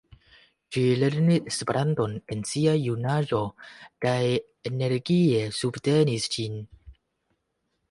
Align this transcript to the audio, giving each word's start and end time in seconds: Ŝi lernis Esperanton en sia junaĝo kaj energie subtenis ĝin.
Ŝi 0.77 0.81
lernis 1.01 1.49
Esperanton 1.51 2.15
en 2.35 2.41
sia 2.53 2.73
junaĝo 2.85 3.43
kaj 4.07 4.17
energie 4.73 5.45
subtenis 5.61 6.29
ĝin. 6.39 6.61